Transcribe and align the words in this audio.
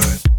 word. 0.00 0.29